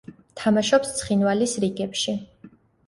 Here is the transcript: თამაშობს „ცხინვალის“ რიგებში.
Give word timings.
თამაშობს 0.39 0.95
„ცხინვალის“ 1.01 1.57
რიგებში. 1.67 2.21